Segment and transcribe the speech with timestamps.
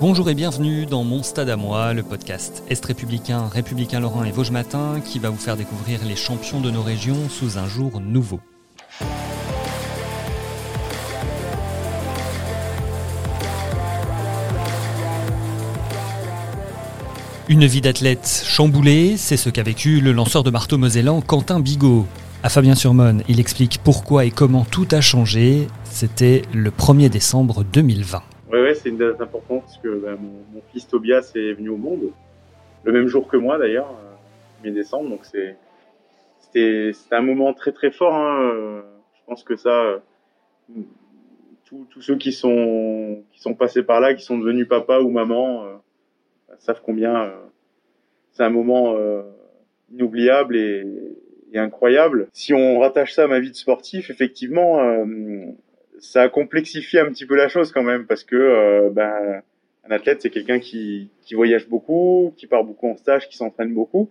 [0.00, 4.30] Bonjour et bienvenue dans Mon Stade à moi, le podcast Est républicain, républicain Lorrain et
[4.30, 8.00] Vosges Matin qui va vous faire découvrir les champions de nos régions sous un jour
[8.00, 8.40] nouveau.
[17.50, 22.06] Une vie d'athlète chamboulée, c'est ce qu'a vécu le lanceur de marteau mosellan Quentin Bigot.
[22.42, 25.68] À Fabien-sur-Monne, il explique pourquoi et comment tout a changé.
[25.84, 28.22] C'était le 1er décembre 2020.
[28.52, 31.76] Oui, ouais, c'est une date importante parce que bah, mon, fils Tobias est venu au
[31.76, 32.10] monde
[32.82, 33.94] le même jour que moi d'ailleurs,
[34.64, 35.10] 1er décembre.
[35.10, 35.56] Donc c'est
[36.40, 38.14] c'était un moment très très fort.
[38.14, 38.82] Hein.
[39.14, 40.00] Je pense que ça,
[41.64, 45.64] tous, ceux qui sont qui sont passés par là, qui sont devenus papa ou maman,
[45.64, 45.76] euh,
[46.58, 47.36] savent combien euh,
[48.32, 49.22] c'est un moment euh,
[49.92, 50.84] inoubliable et,
[51.52, 52.28] et, incroyable.
[52.32, 54.78] Si on rattache ça à ma vie de sportif, effectivement
[56.00, 59.42] ça a complexifié un petit peu la chose quand même parce que euh, ben,
[59.84, 63.72] un athlète c'est quelqu'un qui, qui voyage beaucoup, qui part beaucoup en stage, qui s'entraîne
[63.72, 64.10] beaucoup.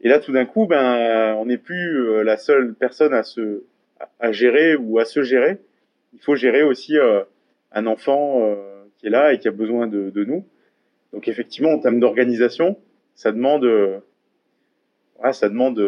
[0.00, 3.64] Et là tout d'un coup ben on n'est plus euh, la seule personne à se
[4.20, 5.58] à gérer ou à se gérer.
[6.12, 7.22] Il faut gérer aussi euh,
[7.72, 8.56] un enfant
[8.98, 10.46] qui est là et qui a besoin de, de nous.
[11.12, 12.78] Donc effectivement en termes d'organisation,
[13.14, 15.80] ça demande ouais, ça demande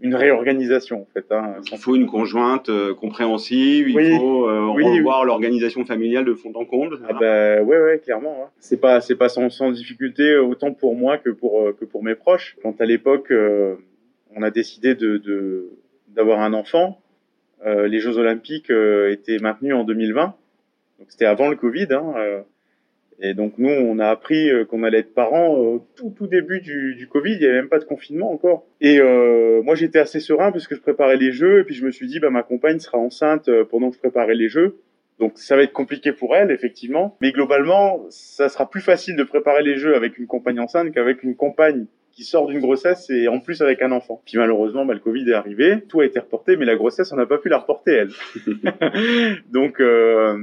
[0.00, 1.30] une réorganisation en fait.
[1.30, 1.56] Hein.
[1.70, 6.64] Il faut une conjointe euh, compréhensive, il faut euh, revoir l'organisation familiale de fond en
[6.64, 7.00] comble.
[7.08, 8.44] Ah bah, ouais ouais clairement.
[8.44, 8.50] Hein.
[8.58, 12.02] C'est pas c'est pas sans, sans, difficulté autant pour moi que pour euh, que pour
[12.02, 12.56] mes proches.
[12.62, 13.76] Quand à l'époque euh,
[14.34, 15.70] on a décidé de
[16.08, 17.00] d'avoir un enfant,
[17.64, 20.34] les Jeux Olympiques étaient maintenus en 2020.
[20.98, 21.88] Donc c'était avant le Covid.
[21.90, 22.44] Hein,
[23.20, 26.60] et donc nous, on a appris euh, qu'on allait être parents au tout tout début
[26.60, 27.34] du, du Covid.
[27.34, 28.66] Il n'y avait même pas de confinement encore.
[28.80, 31.60] Et euh, moi, j'étais assez serein parce que je préparais les jeux.
[31.60, 34.00] Et puis je me suis dit, bah ma compagne sera enceinte euh, pendant que je
[34.00, 34.78] préparais les jeux.
[35.20, 37.16] Donc ça va être compliqué pour elle, effectivement.
[37.20, 41.22] Mais globalement, ça sera plus facile de préparer les jeux avec une compagne enceinte qu'avec
[41.22, 44.22] une compagne qui sort d'une grossesse et en plus avec un enfant.
[44.24, 47.16] Puis malheureusement, bah, le Covid est arrivé, tout a été reporté, mais la grossesse, on
[47.16, 49.42] n'a pas pu la reporter, elle.
[49.50, 50.36] donc, euh,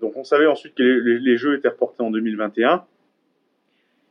[0.00, 2.84] donc on savait ensuite que les, jeux étaient reportés en 2021.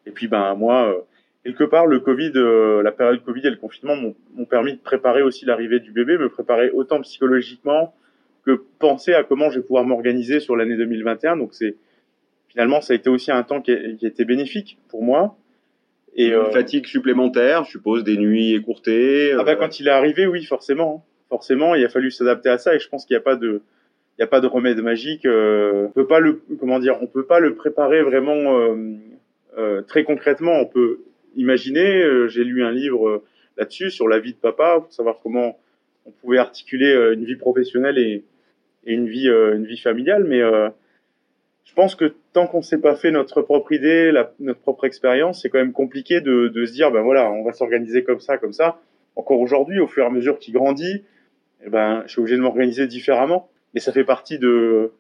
[0.08, 1.02] Et puis, ben moi, euh,
[1.44, 5.22] quelque part, le Covid, euh, la période Covid et le confinement m'ont permis de préparer
[5.22, 7.94] aussi l'arrivée du bébé, me préparer autant psychologiquement
[8.44, 11.38] que penser à comment je vais pouvoir m'organiser sur l'année 2021.
[11.38, 11.75] Donc c'est
[12.47, 15.38] finalement, ça a été aussi un temps qui a, qui a été bénéfique pour moi
[16.17, 19.33] et euh, fatigue supplémentaire, je suppose, des nuits écourtées.
[19.33, 22.57] Ah bah, euh, quand il est arrivé, oui, forcément, forcément, il a fallu s'adapter à
[22.57, 23.61] ça et je pense qu'il n'y a pas de
[24.17, 25.28] il n'y a pas de remède magique.
[25.28, 28.95] Euh, on peut pas le comment dire, on peut pas le préparer vraiment euh,
[29.59, 30.53] euh, très concrètement.
[30.59, 31.01] On peut
[31.35, 32.01] imaginer.
[32.01, 33.23] Euh, j'ai lu un livre
[33.57, 35.59] là-dessus sur la vie de papa pour savoir comment
[36.07, 38.23] on pouvait articuler une vie professionnelle et,
[38.88, 40.23] et une vie une vie familiale.
[40.23, 40.41] Mais
[41.67, 45.41] je pense que tant qu'on s'est pas fait notre propre idée, la, notre propre expérience,
[45.41, 48.38] c'est quand même compliqué de, de, se dire, ben voilà, on va s'organiser comme ça,
[48.38, 48.79] comme ça.
[49.17, 51.03] Encore aujourd'hui, au fur et à mesure qu'il grandit,
[51.66, 53.50] eh ben, je suis obligé de m'organiser différemment.
[53.73, 54.94] Mais ça fait partie de,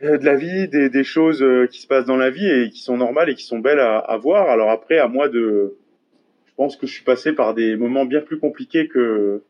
[0.00, 2.80] de la vie, des, des, choses euh, qui se passent dans la vie et qui
[2.80, 4.48] sont normales et qui sont belles à, à, voir.
[4.48, 5.74] Alors après, à moi de,
[6.46, 9.44] je pense que je suis passé par des moments bien plus compliqués que euh,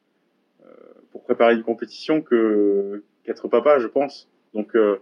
[1.10, 4.30] pour préparer une compétition que qu'être papa, je pense.
[4.54, 4.96] Donc euh,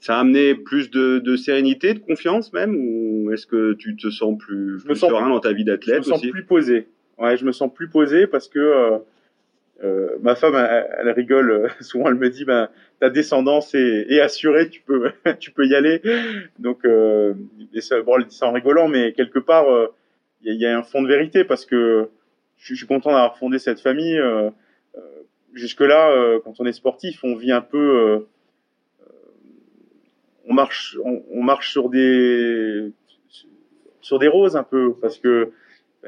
[0.00, 4.10] ça a amené plus de, de, sérénité, de confiance même, ou est-ce que tu te
[4.10, 6.88] sens plus, plus serein dans ta vie d'athlète Je me sens plus posé.
[7.18, 8.98] Ouais, je me sens plus posé parce que euh,
[9.82, 12.08] euh, ma femme, elle, rigole souvent.
[12.08, 12.68] Elle me dit, ben,
[13.00, 16.00] ta descendance est, est assurée, tu peux, tu peux y aller.
[16.58, 17.34] Donc, euh,
[17.74, 19.88] et ça, bon, elle dit ça en rigolant, mais quelque part, euh,
[20.42, 22.08] il y, y, a un fond de vérité parce que
[22.58, 24.18] je, je suis content d'avoir fondé cette famille.
[24.18, 24.50] Euh,
[24.96, 25.00] euh,
[25.54, 28.26] jusque là, quand on est sportif, on vit un peu
[30.48, 32.90] on marche, on, marche sur des
[34.00, 35.52] sur des roses un peu parce que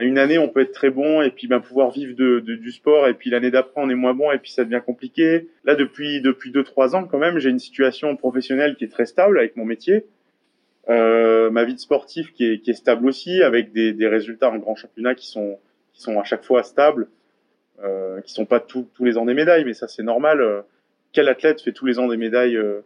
[0.01, 3.09] une année on peut être très bon et puis ben pouvoir vivre de, du sport
[3.09, 5.49] et puis l'année d'après on est moins bon et puis ça devient compliqué.
[5.65, 9.07] Là depuis depuis deux trois ans quand même j'ai une situation professionnelle qui est très
[9.07, 10.07] stable avec mon métier,
[10.89, 14.51] euh, ma vie de sportif qui est, qui est stable aussi avec des, des résultats
[14.51, 15.59] en grand championnat qui sont
[15.93, 17.09] qui sont à chaque fois stables.
[17.83, 20.41] euh, qui sont pas tous les ans des médailles, mais ça c'est normal.
[20.41, 20.63] Euh,
[21.13, 22.81] quel athlète fait tous les ans des médailles euh,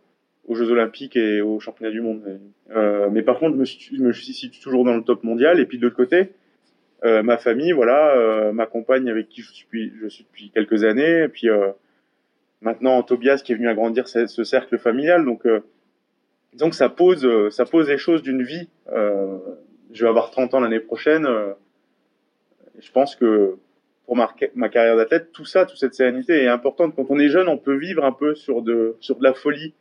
[0.47, 2.41] aux Jeux Olympiques et aux Championnats du Monde
[2.75, 5.61] euh, Mais par contre, je me, suis, je toujours dans le top mondial.
[5.61, 6.33] Et puis de l'autre côté,
[7.03, 11.47] ma famille, voilà, ma compagne avec qui je suis, depuis quelques années, et puis
[12.61, 15.25] maintenant Tobias qui est venu agrandir ce, ce cercle familial.
[15.25, 15.47] Donc,
[16.55, 18.69] donc ça pose, ça pose les choses d'une vie.
[18.89, 21.29] je vais avoir 30 ans l'année prochaine.
[22.81, 23.57] je pense que
[24.07, 26.95] pour ma, ma carrière d'athlète, tout ça, toute cette sérénité est importante.
[26.95, 29.75] Quand on est jeune, on peut vivre un peu sur de, sur de la folie,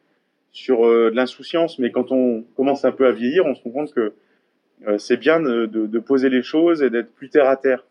[0.55, 3.71] sur euh, de l'insouciance, mais quand on commence un peu à vieillir, on se rend
[3.71, 4.13] compte que
[4.87, 7.85] euh, c'est bien de, de, de, poser les choses et d'être plus terre à terre.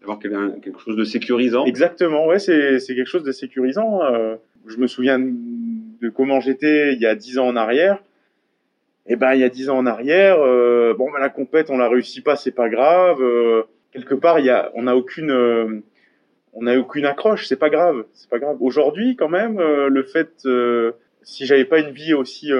[0.00, 1.64] D'avoir quelque chose de sécurisant.
[1.64, 4.02] Exactement, ouais, c'est, c'est quelque chose de sécurisant.
[4.04, 4.36] Euh,
[4.66, 8.02] je me souviens de comment j'étais il y a dix ans en arrière.
[9.06, 11.78] Et eh ben, il y a dix ans en arrière, bon, ben, la compète, on
[11.78, 13.18] la réussit pas, c'est pas grave
[13.92, 15.80] quelque part, il y a, on n'a aucune, euh,
[16.52, 17.46] on n'a aucune accroche.
[17.46, 18.56] C'est pas grave, c'est pas grave.
[18.60, 20.92] Aujourd'hui, quand même, euh, le fait, euh,
[21.22, 22.50] si j'avais pas une vie aussi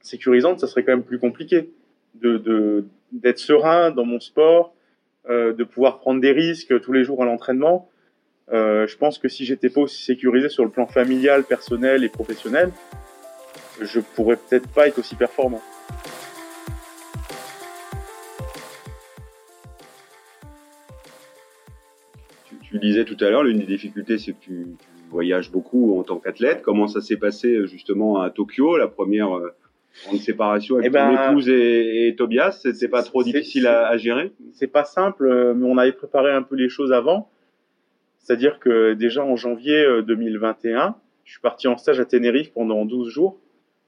[0.00, 1.70] sécurisante, ça serait quand même plus compliqué
[2.14, 4.74] de d'être serein dans mon sport,
[5.28, 7.88] de pouvoir prendre des risques tous les jours à l'entraînement.
[8.50, 12.72] je pense que si j'étais pas aussi sécurisé sur le plan familial, personnel et professionnel,
[13.80, 15.62] je pourrais peut-être pas être aussi performant.
[22.68, 24.66] tu disais tout à l'heure, l'une des difficultés, c'est que tu,
[25.10, 26.62] voyages beaucoup en tant qu'athlète.
[26.62, 29.54] Comment ça s'est passé justement à Tokyo, la première euh,
[30.06, 32.60] grande séparation avec eh ton ben, épouse et, et Tobias?
[32.62, 34.32] C'était pas trop difficile à, à, gérer?
[34.52, 37.30] C'est pas simple, euh, mais on avait préparé un peu les choses avant.
[38.18, 40.90] C'est-à-dire que déjà en janvier 2021, euh,
[41.24, 43.38] je suis parti en stage à Tenerife pendant 12 jours.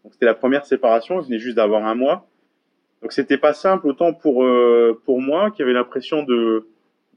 [0.05, 2.29] Donc c'était la première séparation, je venais juste d'avoir un mois.
[3.03, 4.47] Donc c'était pas simple autant pour
[5.05, 6.67] pour moi qui avait l'impression de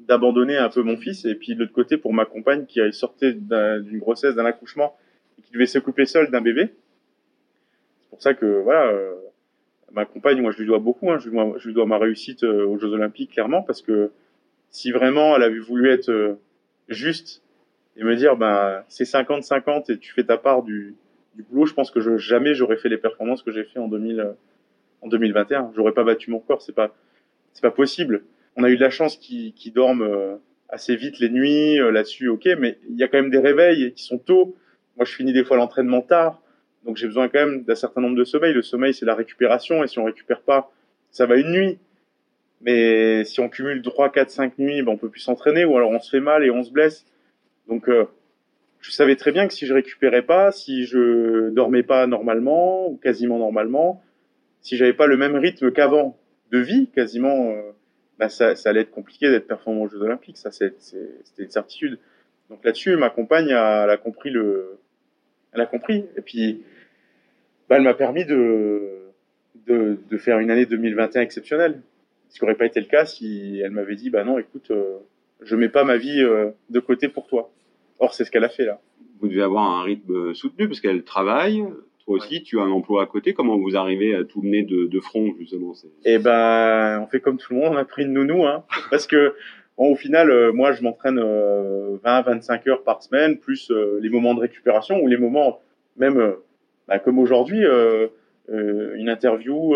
[0.08, 3.34] d'abandonner un peu mon fils et puis de l'autre côté pour ma compagne qui sortait
[3.34, 4.96] d'une grossesse, d'un accouchement
[5.38, 6.74] et qui devait s'occuper seule d'un bébé.
[8.02, 9.16] C'est pour ça que voilà, euh,
[9.92, 11.98] ma compagne, moi je lui dois beaucoup, hein, je, lui dois, je, lui dois, ma
[11.98, 14.12] réussite euh, aux Jeux Olympiques clairement parce que
[14.70, 16.40] si vraiment elle avait voulu être euh,
[16.88, 17.44] juste
[17.98, 20.96] et me dire ben c'est 50-50 et tu fais ta part du,
[21.36, 23.88] du boulot, je pense que je, jamais j'aurais fait les performances que j'ai fait en
[23.88, 24.36] 2000
[25.02, 25.72] en 2021.
[25.76, 26.94] J'aurais pas battu mon corps, c'est pas
[27.54, 28.24] c'est pas possible
[28.56, 30.36] on a eu de la chance qu'ils dorment euh,
[30.70, 33.94] assez vite les nuits euh, là-dessus, ok, mais il y a quand même des réveils
[33.94, 34.56] qui sont tôt.
[34.98, 36.42] Moi, je finis des fois l'entraînement tard,
[36.86, 38.54] donc j'ai besoin quand même d'un certain nombre de sommeil.
[38.54, 40.72] Le sommeil, c'est la récupération, et si on récupère pas,
[41.12, 41.80] ça va une nuit.
[42.62, 45.90] Mais si on cumule 3, 4, 5 nuits, ben on peut plus s'entraîner, ou alors
[45.90, 47.06] on se fait mal et on se blesse.
[47.68, 48.06] Donc, euh,
[48.82, 52.98] je savais très bien que si je récupérais pas, si je dormais pas normalement, ou
[52.98, 54.04] quasiment normalement,
[54.62, 56.18] si j'avais pas le même rythme qu'avant
[56.52, 57.56] de vie, quasiment
[58.22, 60.38] bah, ça, ça, allait être compliqué d'être performant aux Jeux Olympiques.
[60.38, 60.76] Ça, c'était
[61.40, 61.98] une certitude.
[62.52, 64.78] Donc là-dessus, ma compagne, elle a compris le,
[65.54, 66.06] elle a compris.
[66.16, 66.62] Et puis,
[67.68, 69.10] bah, elle m'a permis de,
[69.66, 71.82] de, de, faire une année 2021 exceptionnelle.
[72.30, 75.00] Ce qui n'aurait pas été le cas si elle m'avait dit, bah non, écoute, euh,
[75.42, 77.52] je mets pas ma vie euh, de côté pour toi.
[77.98, 78.80] Or, c'est ce qu'elle a fait là.
[79.20, 81.64] Vous devez avoir un rythme soutenu parce qu'elle travaille,
[82.06, 83.34] toi aussi, tu as un emploi à côté.
[83.34, 85.74] Comment vous arrivez à tout mener de, de front, justement
[86.06, 89.08] Eh ben, on fait comme tout le monde, on a pris une nounou, hein, parce
[89.08, 89.36] que
[89.78, 94.10] bon, au final, euh, moi, je m'entraîne 20-25 euh, heures par semaine, plus euh, les
[94.10, 95.60] moments de récupération ou les moments,
[95.98, 96.36] même
[96.88, 97.64] bah, comme aujourd'hui,
[98.48, 99.76] une interview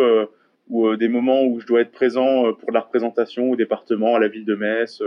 [0.70, 4.28] ou des moments où je dois être présent pour la représentation au département, à la
[4.28, 5.04] ville de Metz,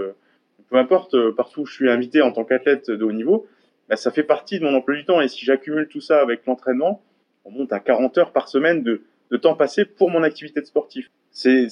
[0.71, 3.47] peu importe, partout où je suis invité en tant qu'athlète de haut niveau,
[3.89, 5.21] bah, ça fait partie de mon emploi du temps.
[5.21, 7.03] Et si j'accumule tout ça avec l'entraînement,
[7.49, 9.03] on monte à 40 heures par semaine de,
[9.39, 11.11] temps passé pour mon activité de sportif.
[11.31, 11.69] C'est,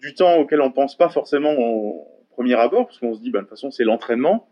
[0.00, 3.38] du temps auquel on pense pas forcément au premier abord, parce qu'on se dit, bah,
[3.38, 4.48] de toute façon, c'est l'entraînement.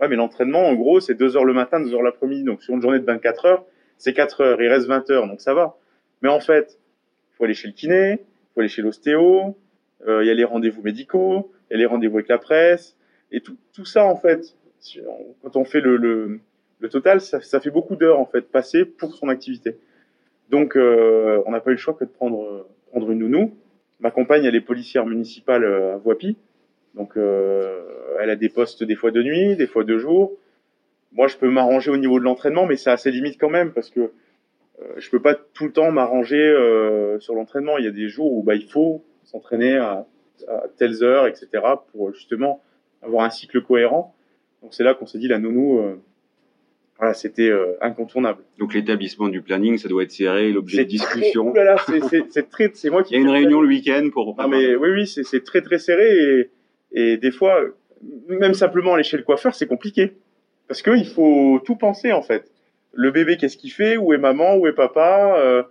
[0.00, 2.44] Ouais, mais l'entraînement, en gros, c'est 2 heures le matin, 2 heures l'après-midi.
[2.44, 3.64] Donc, sur une journée de 24 heures,
[3.98, 4.62] c'est 4 heures.
[4.62, 5.76] Il reste 20 heures, donc ça va.
[6.22, 6.78] Mais en fait,
[7.32, 9.56] il faut aller chez le kiné, il faut aller chez l'ostéo,
[10.06, 12.96] euh, il y a les rendez-vous médicaux, il y a les rendez-vous avec la presse,
[13.32, 14.56] et tout, ça, en fait,
[15.42, 16.40] quand on fait le,
[16.90, 19.76] total, ça, ça fait beaucoup d'heures, en fait, passées pour son activité.
[20.50, 23.56] Donc, euh, on n'a pas eu le choix que de prendre, prendre une nounou.
[24.00, 26.36] Ma compagne, elle est policière municipale euh, à Voipy.
[26.94, 27.84] Donc, euh,
[28.20, 30.32] elle a des postes des fois de nuit, des fois de jour.
[31.12, 33.90] Moi, je peux m'arranger au niveau de l'entraînement, mais c'est assez limite quand même parce
[33.90, 34.00] que
[34.80, 37.78] euh, je peux pas tout le temps m'arranger euh, sur l'entraînement.
[37.78, 40.06] Il y a des jours où bah, il faut s'entraîner à,
[40.48, 41.48] à, telles heures, etc.,
[41.92, 42.62] pour justement
[43.02, 44.14] avoir un cycle cohérent.
[44.62, 45.96] Donc, c'est là qu'on s'est dit la nounou euh,
[46.98, 48.42] voilà, c'était euh, incontournable.
[48.58, 51.52] Donc l'établissement du planning, ça doit être serré, l'objet de discussion.
[52.30, 53.14] c'est très, c'est moi qui.
[53.14, 54.34] Il y a une réunion le week-end pour.
[54.38, 56.50] Non mais oui, oui, c'est très très serré et,
[56.92, 57.60] et des fois,
[58.28, 60.12] même simplement aller chez le coiffeur, c'est compliqué.
[60.68, 62.50] Parce qu'il faut tout penser, en fait.
[62.92, 63.96] Le bébé, qu'est-ce qu'il fait?
[63.96, 64.56] Où est maman?
[64.56, 65.36] Où est papa?
[65.38, 65.62] Euh,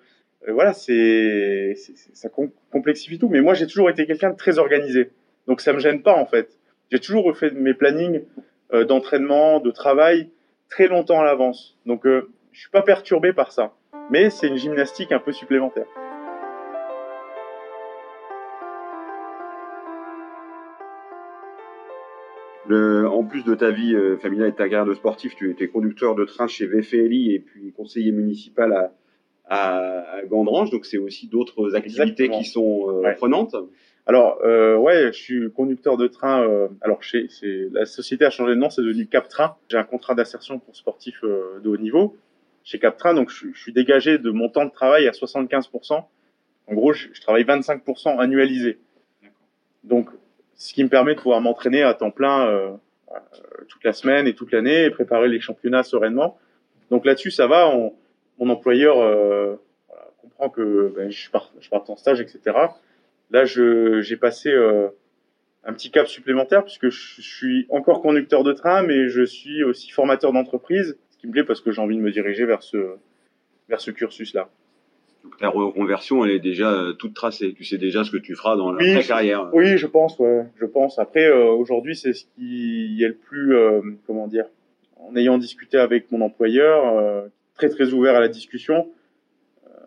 [0.48, 1.76] Voilà, c'est,
[2.14, 2.30] ça
[2.72, 3.30] complexifie tout.
[3.30, 5.10] Mais moi, j'ai toujours été quelqu'un de très organisé.
[5.48, 6.58] Donc, ça me gêne pas, en fait.
[6.92, 8.22] J'ai toujours fait mes plannings
[8.74, 10.30] euh, d'entraînement, de travail,
[10.70, 11.78] très longtemps à l'avance.
[11.86, 13.74] Donc, euh, je suis pas perturbé par ça.
[14.10, 15.88] Mais c'est une gymnastique un peu supplémentaire.
[23.16, 25.68] en plus de ta vie euh, familiale et de ta carrière de sportif, tu étais
[25.68, 28.92] conducteur de train chez VFLI et puis conseiller municipal à,
[29.48, 33.56] à, Gandrange, donc c'est aussi d'autres activités qui sont euh, prenantes.
[34.08, 36.44] Alors euh, ouais, je suis conducteur de train.
[36.44, 37.28] Euh, alors chez,
[37.72, 39.56] la société a changé de nom, c'est devenu Cap Train.
[39.70, 42.16] J'ai un contrat d'insertion pour sportifs de haut niveau
[42.64, 46.04] chez Cap Train, donc je, je, suis dégagé de mon temps de travail à 75%.
[46.68, 48.80] En gros, je, je travaille 25% annualisé.
[49.84, 50.10] Donc
[50.56, 52.72] ce qui me permet de pouvoir m'entraîner à temps plein euh,
[53.12, 53.16] euh,
[53.68, 56.38] toute la semaine et toute l'année et préparer les championnats sereinement.
[56.90, 57.70] Donc là-dessus, ça va.
[57.70, 57.94] On,
[58.40, 59.56] mon employeur euh,
[59.88, 62.40] voilà, comprend que ben, je, pars, je pars en stage, etc.
[63.32, 64.88] Là, j'ai passé euh,
[65.64, 69.92] un petit cap supplémentaire puisque je, suis encore conducteur de train, mais je suis aussi
[69.92, 72.96] formateur d'entreprise, ce qui me plaît parce que j'ai envie de me diriger vers ce,
[73.68, 74.50] vers ce cursus-là.
[75.24, 77.54] Donc ta reconversion, elle est déjà euh, toute tracée.
[77.54, 79.50] Tu sais déjà ce que tu feras dans la carrière.
[79.54, 81.00] Oui, je pense, ouais, je pense.
[81.00, 84.46] Après, euh, aujourd'hui, c'est ce qui est le plus, euh, comment dire,
[84.98, 87.24] en ayant discuté avec mon employeur,
[87.56, 88.88] très très ouvert à la discussion,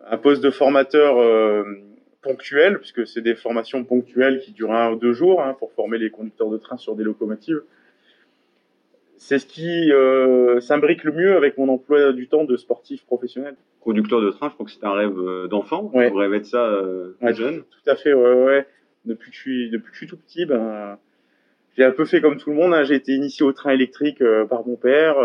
[0.09, 1.17] un poste de formateur
[2.21, 5.97] ponctuel, puisque c'est des formations ponctuelles qui durent un ou deux jours hein, pour former
[5.97, 7.61] les conducteurs de train sur des locomotives
[9.19, 13.55] c'est ce qui euh, s'imbrique le mieux avec mon emploi du temps de sportif professionnel.
[13.81, 15.91] Conducteur de train, je crois que c'est un rêve euh, d'enfant.
[15.93, 16.09] Ouais.
[16.13, 17.63] On de ça euh, jeune.
[17.63, 18.65] Tout à fait, ouais, ouais.
[19.05, 20.97] Depuis que je suis, depuis que je suis tout petit, ben,
[21.77, 22.73] j'ai un peu fait comme tout le monde.
[22.73, 22.83] Hein.
[22.85, 25.15] J'ai été initié au train électrique euh, par mon père,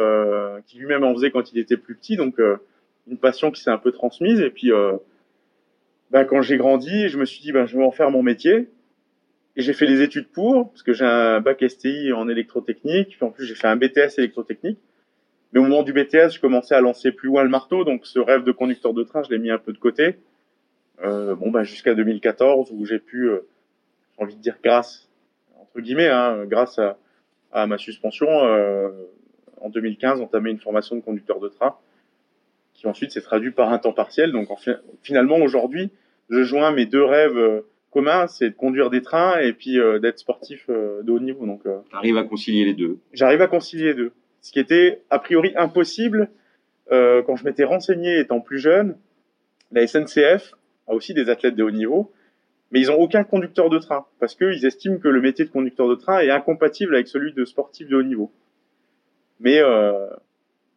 [0.67, 2.41] qui lui-même en faisait quand il était plus petit, donc
[3.09, 4.41] une passion qui s'est un peu transmise.
[4.41, 4.73] Et puis,
[6.15, 8.69] ben, quand j'ai grandi, je me suis dit, ben, je vais en faire mon métier.
[9.57, 13.25] Et j'ai fait les études pour, parce que j'ai un bac STI en électrotechnique, puis
[13.27, 14.79] en plus j'ai fait un BTS électrotechnique.
[15.53, 18.21] Mais au moment du BTS, je commençais à lancer plus loin le marteau, donc ce
[18.21, 20.15] rêve de conducteur de train, je l'ai mis un peu de côté.
[21.03, 23.41] Euh, bon, bah, jusqu'à 2014, où j'ai pu, euh,
[24.17, 25.09] j'ai envie de dire grâce,
[25.61, 26.97] entre guillemets, hein, grâce à,
[27.51, 28.89] à, ma suspension, euh,
[29.61, 31.77] en 2015, entamer une formation de conducteur de train,
[32.73, 34.31] qui ensuite s'est traduit par un temps partiel.
[34.31, 34.57] Donc en,
[35.03, 35.91] finalement, aujourd'hui,
[36.35, 37.61] je joins mes deux rêves euh,
[37.91, 41.47] commun, c'est de conduire des trains et puis euh, d'être sportif euh, de haut niveau.
[41.47, 41.63] Donc,
[41.93, 42.99] arrives à concilier les deux.
[43.13, 44.13] J'arrive à concilier les deux.
[44.41, 46.29] Ce qui était a priori impossible
[46.91, 48.97] quand je m'étais renseigné étant plus jeune.
[49.73, 50.53] La SNCF
[50.87, 52.13] a aussi des athlètes de haut niveau,
[52.71, 55.89] mais ils ont aucun conducteur de train parce qu'ils estiment que le métier de conducteur
[55.89, 58.31] de train est incompatible avec celui de sportif de haut niveau.
[59.41, 59.61] Mais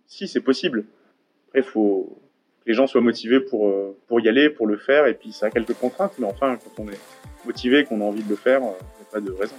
[0.06, 0.86] si, c'est possible.
[1.50, 2.18] Après, faut
[2.68, 5.48] les gens soient motivés pour, euh, pour y aller, pour le faire, et puis ça
[5.48, 7.00] a quelques contraintes, mais enfin, quand on est
[7.46, 9.56] motivé, qu'on a envie de le faire, il euh, n'y a pas de raison.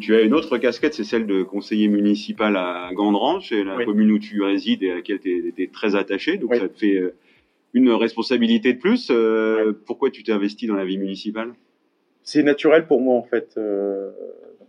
[0.00, 4.10] Tu, as une autre casquette, c'est celle de conseiller municipal à Gandrange, c'est la commune
[4.10, 7.14] où tu résides et à laquelle tu es, très attaché, donc ça te fait euh,
[7.74, 9.12] une responsabilité de plus.
[9.86, 11.52] Pourquoi tu t'es investi dans la vie municipale?
[12.22, 13.58] C'est naturel pour moi en fait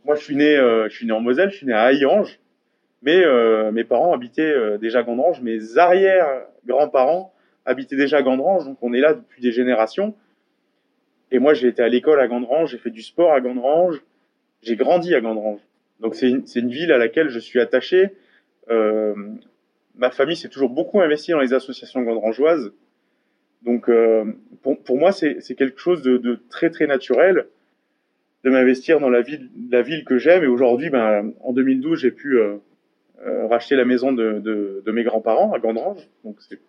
[0.06, 2.40] moi, je suis né, euh, je suis né en Moselle, je suis né à Haillange,
[3.02, 7.34] mais euh, mes parents habitaient euh, déjà Gandrange, mes arrière-grands-parents
[7.66, 10.16] habitaient déjà Gandrange, donc on est là depuis des générations.
[11.32, 14.02] Et moi, j'ai été à l'école à Gandrange, j'ai fait du sport à Gandrange,
[14.62, 15.62] j'ai grandi à Gandrange.
[16.00, 18.14] Donc c'est une, une, ville à laquelle je suis attaché.
[18.70, 19.16] Euh,
[19.96, 22.74] ma famille s'est toujours beaucoup investie dans les associations gandrangeoises.
[23.62, 23.90] Donc
[24.62, 27.48] pour, pour, moi, c'est quelque chose de, de, très très naturel
[28.44, 30.44] de m'investir dans la ville, la ville que j'aime.
[30.44, 32.58] Et aujourd'hui, ben, en 2012, j'ai pu euh,
[33.26, 36.10] euh, racheter la maison de, de, de mes grands-parents à Gandrange.
[36.26, 36.60] Donc c'est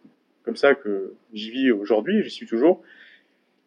[0.45, 2.83] comme ça que j'y vis aujourd'hui, j'y suis toujours.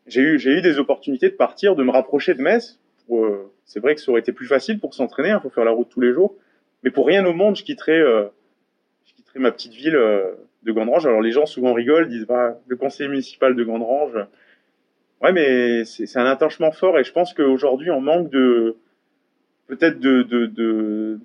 [0.05, 2.79] J'ai eu, j'ai eu des opportunités de partir, de me rapprocher de Metz.
[3.09, 5.65] Euh, c'est vrai que ça aurait été plus facile pour s'entraîner, il hein, faut faire
[5.65, 6.35] la route tous les jours.
[6.83, 8.25] Mais pour rien au monde, je quitterais, euh,
[9.05, 9.99] je quitterais ma petite ville
[10.63, 11.05] de Gandrange.
[11.05, 14.17] Alors les gens souvent rigolent, disent bah, le conseiller municipal de Gandrange,
[15.21, 18.77] Ouais, mais c'est un attachement fort et je pense qu'aujourd'hui on manque de
[19.65, 21.19] peut-être de, de, de,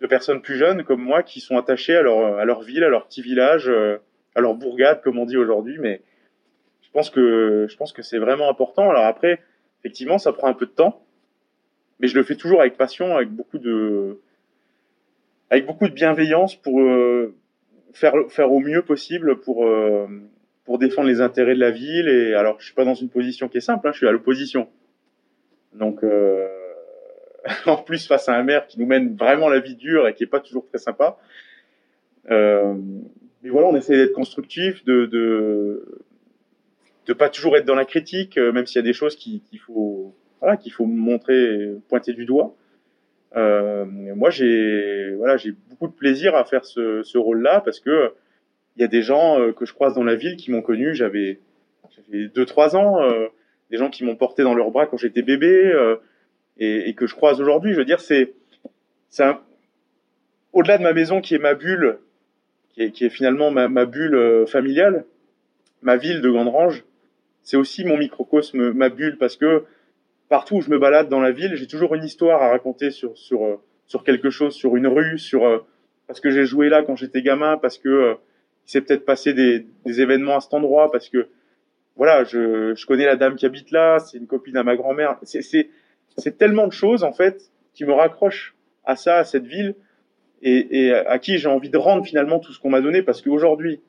[0.00, 2.88] de, personnes plus jeunes comme moi qui sont attachées à leur, à leur ville, à
[2.88, 3.98] leur petit village, euh,
[4.34, 5.78] à leur bourgade comme on dit aujourd'hui.
[5.78, 6.02] Mais
[6.82, 8.90] je pense que je pense que c'est vraiment important.
[8.90, 9.40] Alors après,
[9.80, 11.04] effectivement, ça prend un peu de temps,
[12.00, 14.18] mais je le fais toujours avec passion, avec beaucoup de
[15.50, 17.34] avec beaucoup de bienveillance pour euh,
[17.92, 20.08] faire faire au mieux possible pour euh,
[20.68, 22.10] pour défendre les intérêts de la ville.
[22.10, 24.12] Et alors, je suis pas dans une position qui est simple, hein, je suis à
[24.12, 24.68] l'opposition.
[25.72, 26.46] Donc, euh,
[27.66, 30.24] en plus, face à un maire qui nous mène vraiment la vie dure et qui
[30.24, 31.16] est pas toujours très sympa.
[32.30, 32.74] Euh,
[33.42, 36.02] mais voilà, on essaie d'être constructif, de, de
[37.06, 39.40] de pas toujours être dans la critique, euh, même s'il y a des choses qu'il
[39.66, 42.54] faut voilà qu'il faut montrer, pointer du doigt.
[43.34, 48.12] Moi, j'ai voilà, j'ai beaucoup de plaisir à faire ce, ce rôle-là parce que
[48.78, 50.94] il y a des gens euh, que je croise dans la ville qui m'ont connu.
[50.94, 51.40] J'avais
[52.08, 53.26] deux trois ans, euh,
[53.70, 55.96] des gens qui m'ont porté dans leurs bras quand j'étais bébé euh,
[56.58, 57.72] et, que je croise aujourd'hui.
[57.72, 58.34] Je veux dire, c'est
[59.08, 59.24] c'est
[60.52, 61.98] au-delà de ma maison qui est ma bulle,
[62.72, 65.04] qui est, finalement ma, ma bulle familiale,
[65.82, 66.84] ma ville de Gandrange.
[67.42, 69.64] C'est aussi mon microcosme, ma bulle, parce que
[70.28, 73.18] partout où je me balade dans la ville, j'ai toujours une histoire à raconter sur
[73.18, 75.66] sur sur quelque chose, sur une rue, sur
[76.06, 78.16] parce que j'ai joué là quand j'étais gamin, parce que
[78.68, 81.28] il s'est peut-être passé des, des événements à cet endroit, parce que
[81.96, 85.18] voilà, je, je connais la dame qui habite là, c'est une copine à ma grand-mère.
[85.22, 89.74] C'est tellement de choses en fait qui me raccrochent à ça, à cette ville,
[90.42, 93.22] et, et à qui j'ai envie de rendre finalement tout ce qu'on m'a donné, parce
[93.22, 93.80] qu'aujourd'hui,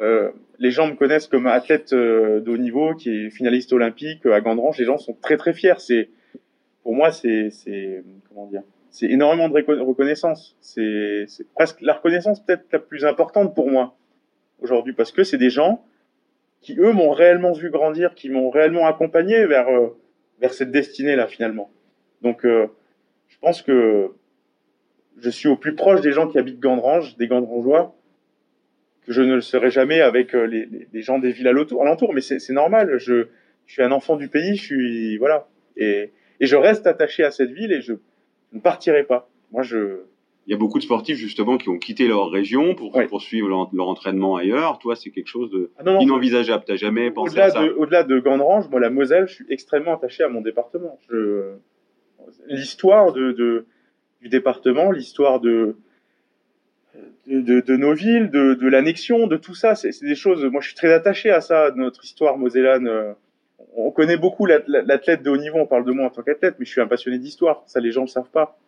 [0.00, 4.24] euh, les gens me connaissent comme athlète euh, de haut niveau, qui est finaliste olympique
[4.24, 4.78] à Gandrange.
[4.78, 5.74] Les gens sont très très fiers.
[5.78, 6.08] C'est
[6.84, 10.56] pour moi, c'est c'est comment dire, c'est énormément de reconnaissance.
[10.60, 13.96] C'est presque la reconnaissance peut-être la plus importante pour moi
[14.60, 15.84] aujourd'hui, parce que c'est des gens
[16.60, 19.96] qui eux m'ont réellement vu grandir, qui m'ont réellement accompagné vers euh,
[20.40, 21.70] vers cette destinée là finalement.
[22.22, 22.66] Donc euh,
[23.28, 24.10] je pense que
[25.18, 27.94] je suis au plus proche des gens qui habitent Gandrange, des Gandrangeois,
[29.06, 32.52] que je ne le serai jamais avec euh, les, gens des villes alentour, mais c'est
[32.52, 32.98] normal.
[32.98, 33.26] Je,
[33.66, 37.30] je, suis un enfant du pays, je suis voilà, et, et je reste attaché à
[37.30, 37.94] cette ville et je,
[38.52, 39.28] ne partirai pas.
[39.52, 40.00] Moi, je.
[40.46, 43.88] Il y a beaucoup de sportifs justement qui ont quitté leur région pour poursuivre leur,
[43.88, 44.78] entraînement ailleurs.
[44.78, 46.64] Toi, c'est quelque chose de ah inenvisageable.
[46.66, 50.24] T'as jamais pensé à ça Au-delà de Gandrange, moi, la Moselle, je suis extrêmement attaché
[50.24, 50.98] à mon département.
[52.48, 53.66] L'histoire de, de,
[54.22, 55.76] du département, l'histoire de
[57.26, 59.74] de, de, nos villes, de, de l'annexion, de tout ça.
[59.74, 60.44] C'est des choses.
[60.44, 63.14] Moi, je suis très attaché à ça, notre histoire mosellane.
[63.60, 65.58] Euh, on connaît beaucoup l'athlète de haut niveau.
[65.58, 67.62] On parle de moi en tant qu'athlète, mais je suis un passionné d'histoire.
[67.66, 68.58] Ça, les gens ne le savent pas.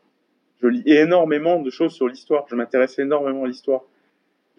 [0.63, 2.45] Je lis énormément de choses sur l'histoire.
[2.49, 3.83] Je m'intéresse énormément à l'histoire.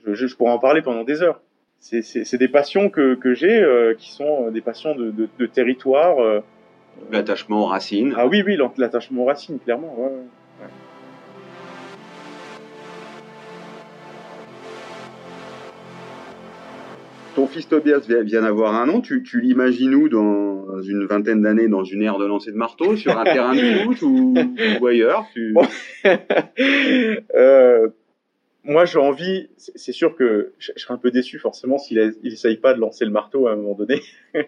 [0.06, 1.42] Je, je, pourrais en parler pendant des heures.
[1.80, 6.20] C'est des passions que, que j'ai, euh, qui sont des passions de, de, de territoire.
[6.20, 6.42] Euh.
[7.12, 8.14] L'attachement aux racines.
[8.18, 9.94] Ah oui, oui, l'attachement aux racines, clairement.
[9.98, 10.24] Ouais, ouais.
[17.36, 19.02] Ton fils Tobias vient d'avoir un an.
[19.02, 22.96] Tu, tu l'imagines où dans une vingtaine d'années dans une aire de lancer de marteau,
[22.96, 24.34] sur un terrain de foot ou,
[24.82, 25.56] ou ailleurs tu...
[27.36, 27.88] euh,
[28.64, 29.50] Moi, j'ai envie.
[29.58, 33.12] C'est sûr que je, serais un peu déçu forcément s'il n'essaye pas de lancer le
[33.12, 34.02] marteau à un moment donné.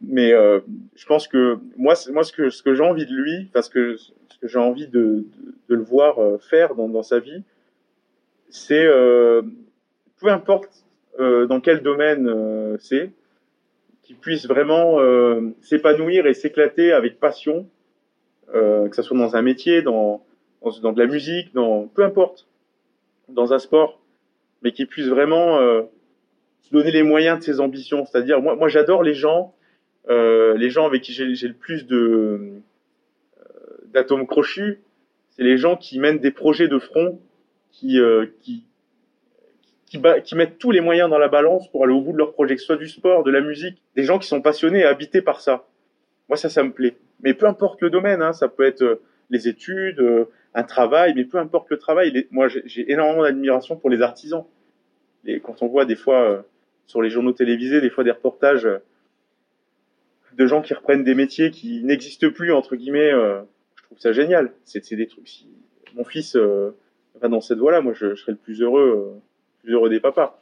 [0.00, 0.60] Mais euh,
[0.96, 3.96] je pense que moi, moi, ce que ce que j'ai envie de lui, parce que
[3.96, 7.42] ce que j'ai envie de, de, de, le voir euh, faire dans, dans sa vie,
[8.48, 9.42] c'est euh,
[10.20, 10.87] peu importe
[11.18, 13.10] dans quel domaine euh, c'est,
[14.02, 17.68] qui puisse vraiment euh, s'épanouir et s'éclater avec passion,
[18.52, 20.24] que ce soit dans un métier, dans,
[20.82, 22.46] dans, de la musique, dans peu importe,
[23.28, 24.00] dans un sport,
[24.62, 25.58] mais qui puisse vraiment
[26.62, 28.06] se donner les moyens de ses ambitions.
[28.06, 29.54] C'est-à-dire, moi, moi j'adore les gens,
[30.08, 32.62] les gens avec qui j'ai le plus de
[33.92, 34.80] d'atomes crochus,
[35.28, 37.20] c'est les gens qui mènent des projets de front,
[37.70, 37.98] qui,
[38.40, 38.64] qui,
[39.88, 42.32] qui, qui, mettent tous les moyens dans la balance pour aller au bout de leur
[42.32, 44.84] projet, que ce soit du sport, de la musique, des gens qui sont passionnés et
[44.84, 45.66] habités par ça.
[46.28, 46.96] Moi, ça, ça me plaît.
[47.22, 51.14] Mais peu importe le domaine, hein, ça peut être euh, les études, euh, un travail,
[51.14, 52.26] mais peu importe le travail.
[52.30, 54.44] Moi, j'ai énormément d'admiration pour les artisans.
[55.24, 56.42] Et quand on voit des fois euh,
[56.86, 58.68] sur les journaux télévisés, des fois des reportages
[60.36, 64.52] de gens qui reprennent des métiers qui n'existent plus entre guillemets, je trouve ça génial.
[64.64, 65.28] C'est des trucs.
[65.28, 65.48] Si
[65.94, 69.20] mon fils va dans cette voie-là, moi, je, je, serais le plus heureux
[69.68, 70.40] plus heureux des papas.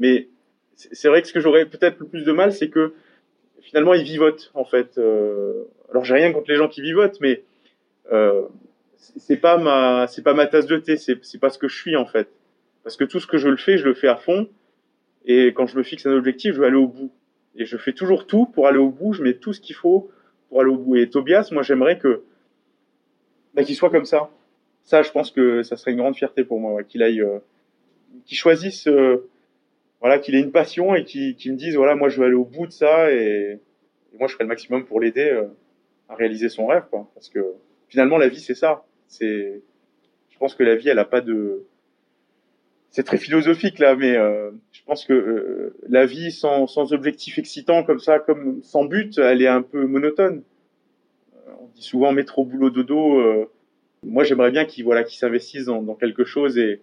[0.00, 0.26] Mais
[0.74, 2.92] c'est vrai que ce que j'aurais peut-être le plus de mal, c'est que
[3.60, 4.98] finalement, ils vivotent, en fait.
[4.98, 7.44] Euh, alors, j'ai rien contre les gens qui vivotent, mais
[8.12, 8.42] euh,
[8.96, 11.94] c'est pas ma, c'est pas ma tasse de thé, c'est, pas ce que je suis,
[11.94, 12.28] en fait.
[12.82, 14.48] Parce que tout ce que je le fais, je le fais à fond.
[15.24, 17.12] Et quand je me fixe un objectif, je veux aller au bout.
[17.54, 19.12] Et je fais toujours tout pour aller au bout.
[19.12, 20.10] Je mets tout ce qu'il faut
[20.48, 20.96] pour aller au bout.
[20.96, 22.24] Et Tobias, moi, j'aimerais que,
[23.54, 24.28] bah, qu'il soit comme ça.
[24.82, 27.38] Ça, je pense que ça serait une grande fierté pour moi, qu'il aille, euh,
[28.24, 29.28] qui choisissent, euh,
[30.00, 32.44] voilà, qu'il ait une passion et qui, me disent, voilà, moi je veux aller au
[32.44, 33.58] bout de ça et,
[34.18, 35.46] moi je ferai le maximum pour l'aider euh,
[36.08, 37.10] à réaliser son rêve, quoi.
[37.14, 37.40] Parce que
[37.88, 38.84] finalement la vie c'est ça.
[39.08, 39.62] C'est,
[40.30, 41.64] je pense que la vie elle a pas de,
[42.90, 47.82] c'est très philosophique là, mais euh, je pense que la vie sans, sans objectif excitant
[47.82, 50.42] comme ça, comme sans but, elle est un peu monotone.
[51.60, 53.48] On dit souvent métro boulot dodo.
[54.04, 56.80] moi, j'aimerais bien qu'il voilà, qu'il s'investisse dans, dans, quelque chose et,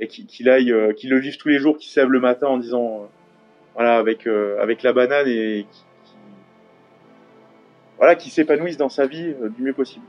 [0.00, 2.58] et qu'il aille, qu'il le vive tous les jours, qu'il se lève le matin en
[2.58, 3.08] disant
[3.74, 5.84] voilà avec avec la banane et qui
[7.98, 10.04] voilà, qui s'épanouisse dans sa vie du mieux possible.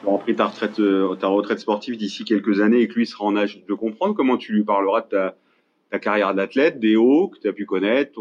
[0.00, 3.06] tu auras pris ta retraite, euh, ta retraite sportive d'ici quelques années et que lui
[3.06, 5.36] sera en âge de comprendre, comment tu lui parleras de ta,
[5.94, 8.20] ta carrière d'athlète, des hauts que tu as pu connaître,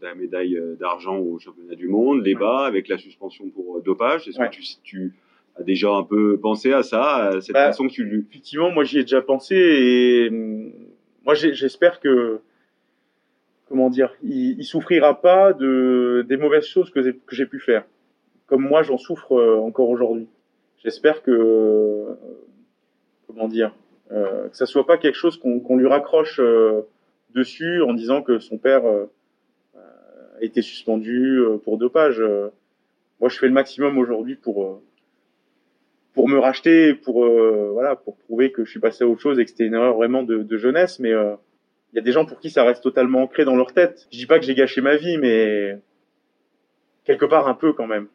[0.00, 3.82] ta médaille euh, d'argent au championnat du monde, les bas avec la suspension pour euh,
[3.82, 4.26] dopage.
[4.26, 5.12] Est-ce que tu, tu,
[5.60, 8.26] as déjà un peu pensé à ça, à cette bah, façon que tu.
[8.30, 10.72] Effectivement, moi j'y ai déjà pensé et hum,
[11.26, 12.40] moi j'espère que
[13.68, 17.84] comment dire, il, il souffrira pas de des mauvaises choses que j'ai pu faire,
[18.46, 20.28] comme moi j'en souffre encore aujourd'hui
[20.82, 22.06] j'espère que
[23.26, 23.74] comment dire
[24.12, 26.82] euh, que ça soit pas quelque chose qu'on lui raccroche euh,
[27.34, 29.06] dessus en disant que son père euh,
[29.74, 32.22] a été suspendu euh, pour dopage.
[33.20, 34.80] moi, je fais le maximum aujourd'hui pour
[36.12, 37.26] pour me racheter, pour
[37.72, 39.96] voilà, pour prouver que je suis passé à autre chose et que c'était une erreur
[39.96, 40.98] vraiment de, de jeunesse.
[40.98, 44.06] Mais il y a des gens pour qui ça reste totalement ancré dans leur tête.
[44.10, 45.78] Je dis pas que j'ai gâché ma vie, mais
[47.04, 48.08] quelque part un peu quand même,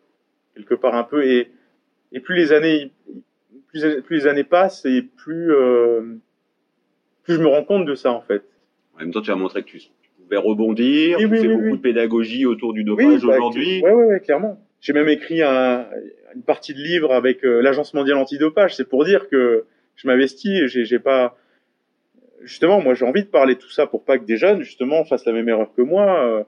[0.55, 1.23] quelque part un peu.
[1.25, 1.51] Et
[2.11, 2.91] et plus les années
[3.71, 6.17] plus, plus les années passent et plus euh,
[7.23, 8.43] plus je me rends compte de ça en fait.
[8.95, 9.79] En même temps, tu as montré que tu,
[10.23, 13.81] pouvais rebondir, tu fais beaucoup de pédagogie autour du dopage bah, aujourd'hui.
[13.81, 14.59] Ouais, ouais, ouais, clairement.
[14.79, 15.87] J'ai même écrit un,
[16.35, 18.75] une partie de livre avec euh, l'Agence mondiale antidopage.
[18.75, 20.67] C'est pour dire que je m'investis.
[20.67, 21.37] J'ai, j'ai pas
[22.43, 25.05] justement, moi, j'ai envie de parler de tout ça pour pas que des jeunes justement
[25.05, 26.25] fassent la même erreur que moi.
[26.25, 26.43] Euh,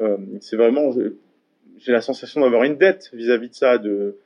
[0.00, 0.92] euh c'est vraiment,
[1.78, 4.16] j'ai la sensation d'avoir une dette vis-à-vis -vis de ça, de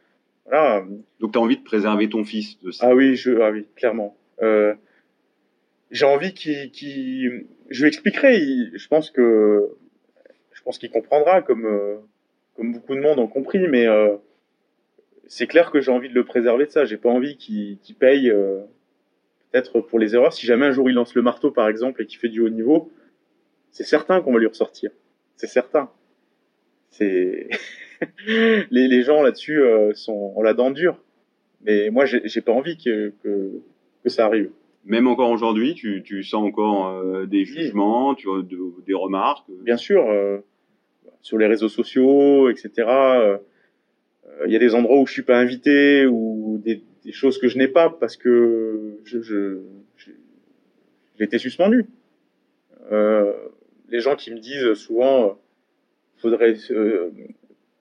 [0.48, 0.84] voilà.
[1.20, 3.66] Donc tu as envie de préserver ton fils de ça Ah oui, je, ah oui,
[3.76, 4.16] clairement.
[4.42, 4.74] Euh,
[5.90, 8.38] j'ai envie qu'il, qu'il, je lui expliquerai.
[8.74, 9.68] je pense que,
[10.52, 11.96] je pense qu'il comprendra, comme euh,
[12.54, 13.68] comme beaucoup de monde ont compris.
[13.68, 14.16] Mais euh,
[15.26, 16.84] c'est clair que j'ai envie de le préserver de ça.
[16.84, 18.60] J'ai pas envie qu'il, qu'il paye euh,
[19.50, 20.32] peut-être pour les erreurs.
[20.32, 22.48] Si jamais un jour il lance le marteau, par exemple, et qu'il fait du haut
[22.48, 22.90] niveau,
[23.70, 24.90] c'est certain qu'on va lui ressortir.
[25.36, 25.90] C'est certain.
[26.90, 27.48] C'est
[28.70, 30.98] les, les, gens là-dessus euh, sont ont la dent dure.
[31.62, 33.60] Mais moi, j'ai pas envie que, que,
[34.04, 34.50] que, ça arrive.
[34.84, 38.28] Même encore aujourd'hui, tu, tu sens encore euh, des jugements, tu,
[38.86, 39.46] des remarques?
[39.64, 40.38] Bien sûr, euh,
[41.22, 42.70] sur les réseaux sociaux, etc.
[44.46, 47.48] Il y a des endroits où je suis pas invité ou des, des choses que
[47.48, 49.58] je n'ai pas parce que je, je,
[49.96, 51.86] j'ai été suspendu.
[52.90, 55.38] les gens qui me disent souvent
[56.18, 56.54] faudrait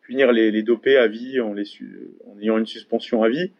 [0.05, 1.65] punir les, les, dopés à vie en, les,
[2.25, 3.51] en ayant une suspension à vie.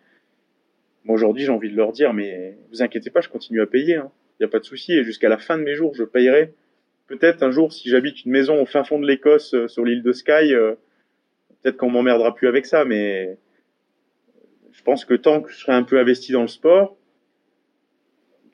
[1.04, 3.94] Moi aujourd'hui j'ai envie de leur dire mais vous inquiétez pas, je continue à payer,
[3.94, 4.12] il hein.
[4.40, 6.54] n'y a pas de souci et jusqu'à la fin de mes jours je payerai.
[7.08, 10.04] Peut-être un jour si j'habite une maison au fin fond de l'Écosse euh, sur l'île
[10.04, 10.76] de Skye, euh,
[11.62, 13.38] peut-être qu'on m'emmerdera plus avec ça, mais
[14.72, 16.98] je pense que tant que je serai un peu investi dans le sport,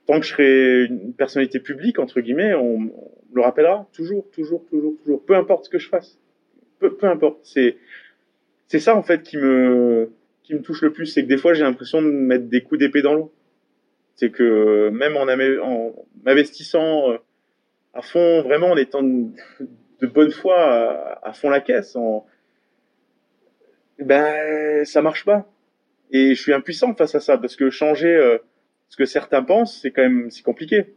[0.06, 4.66] tant que je serai une personnalité publique entre guillemets, on, on le rappellera toujours, toujours,
[4.66, 6.21] toujours, toujours, peu importe ce que je fasse
[6.90, 7.40] peu, importe.
[7.44, 7.78] C'est
[8.68, 10.12] c'est ça en fait qui me
[10.44, 12.80] qui me touche le plus, c'est que des fois j'ai l'impression de mettre des coups
[12.80, 13.34] d'épée dans l'eau.
[14.16, 17.18] C'est que même en, en m'investissant euh,
[17.94, 22.26] à fond, vraiment en étant de, bonne foi à, fond la caisse, en,
[24.00, 25.48] ben ça marche pas.
[26.12, 28.38] Et je suis impuissant face à ça parce que changer euh,
[28.90, 30.94] ce que certains pensent, c'est quand même c'est compliqué.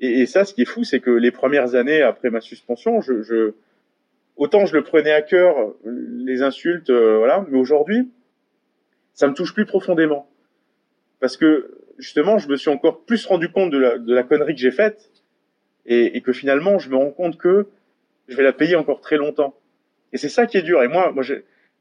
[0.00, 3.00] Et, et, ça, ce qui est fou, c'est que les premières années après ma suspension,
[3.00, 3.54] je, je
[4.36, 8.10] autant je le prenais à cœur, les insultes, euh, voilà, mais aujourd'hui,
[9.14, 10.28] ça me touche plus profondément.
[11.20, 14.54] Parce que, justement, je me suis encore plus rendu compte de la, de la connerie
[14.54, 15.10] que j'ai faite,
[15.86, 17.68] et, et, que finalement, je me rends compte que
[18.28, 19.54] je vais la payer encore très longtemps.
[20.12, 20.82] Et c'est ça qui est dur.
[20.82, 21.22] Et moi, moi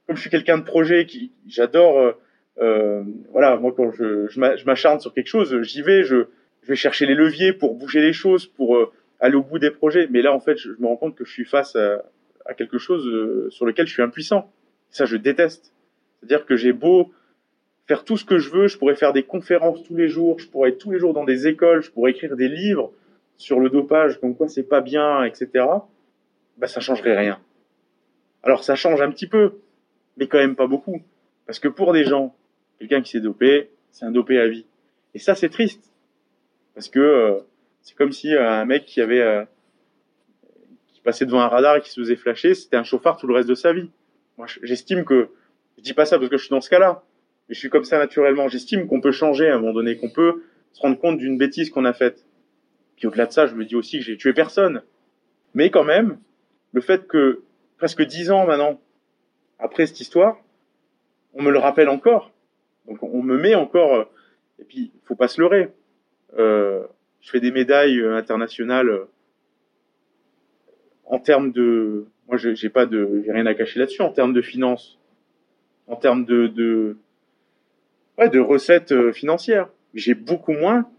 [0.05, 2.11] comme je suis quelqu'un de projet, qui j'adore, euh,
[2.59, 6.27] euh voilà, moi quand je, je m'acharne sur quelque chose, j'y vais, je,
[6.61, 9.71] je vais chercher les leviers pour bouger les choses, pour euh, aller au bout des
[9.71, 10.07] projets.
[10.11, 12.03] Mais là, en fait, je, je me rends compte que je suis face à,
[12.45, 14.51] à quelque chose euh, sur lequel je suis impuissant.
[14.89, 15.73] Ça, je déteste.
[16.19, 17.12] C'est-à-dire que j'ai beau
[17.88, 20.47] faire tout ce que je veux, je pourrais faire des conférences tous les jours, je
[20.47, 22.91] pourrais être tous les jours dans des écoles, je pourrais écrire des livres
[23.38, 25.65] sur le dopage, comme quoi c'est pas bien, etc.
[26.58, 27.39] Bah, ça changerait rien.
[28.43, 29.60] Alors, ça change un petit peu,
[30.17, 31.01] mais quand même pas beaucoup.
[31.45, 32.36] Parce que pour des gens,
[32.79, 34.65] quelqu'un qui s'est dopé, c'est un dopé à vie.
[35.13, 35.91] Et ça, c'est triste.
[36.73, 37.39] Parce que euh,
[37.81, 39.45] c'est comme si euh, un mec qui avait
[41.05, 43.47] passait devant un radar et qui se faisait flasher, c'était un chauffard tout le reste
[43.47, 43.89] de sa vie.
[44.37, 45.29] Moi, j'estime que
[45.77, 47.03] Je dis pas ça parce que je suis dans ce cas-là,
[47.47, 48.47] mais je suis comme ça naturellement.
[48.49, 51.69] J'estime qu'on peut changer à un moment donné, qu'on peut se rendre compte d'une bêtise
[51.69, 52.25] qu'on a faite.
[52.97, 54.81] Puis au-delà de ça, je me dis aussi que j'ai tué personne.
[55.53, 56.17] Mais quand même,
[56.73, 57.43] le fait que
[57.77, 58.81] presque dix ans maintenant,
[59.59, 60.37] après cette histoire,
[61.33, 62.31] on me le rappelle encore.
[62.87, 63.95] Donc on me met encore.
[63.95, 64.03] Euh,
[64.59, 65.69] et puis, faut pas se leurrer.
[66.37, 66.83] Euh,
[67.25, 69.05] je fais des médailles euh, internationales euh,
[71.05, 72.05] en termes de.
[72.27, 74.01] Moi, j'ai pas de, j'ai rien à cacher là-dessus.
[74.01, 74.97] En termes de finances,
[75.87, 76.97] en termes de, de,
[78.17, 80.89] ouais, de recettes financières, j'ai beaucoup moins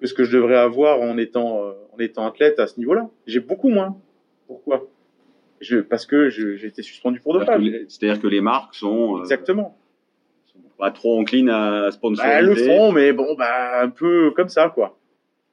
[0.00, 3.10] que ce que je devrais avoir en étant, en étant athlète à ce niveau-là.
[3.26, 3.98] J'ai beaucoup moins.
[4.46, 4.86] Pourquoi?
[5.60, 7.62] Je, Parce que j'ai été suspendu pour dopage.
[7.88, 9.20] C'est-à-dire que les marques sont.
[9.20, 9.76] Exactement
[10.80, 12.32] pas trop encline à sponsoriser.
[12.32, 14.98] Bah, elles le font, mais bon, bah, un peu comme ça, quoi.